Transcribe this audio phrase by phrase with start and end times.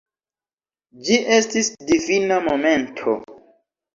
[1.09, 3.17] Ĝi estis difina momento.